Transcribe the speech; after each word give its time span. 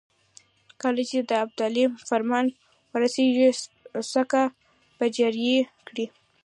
کله 0.81 1.01
چې 1.09 1.17
د 1.29 1.31
ابدالي 1.43 1.83
فرمان 2.09 2.45
ورسېږي 2.91 3.49
سکه 4.13 4.43
به 4.97 5.05
جاري 5.15 5.53
کړي. 5.87 6.05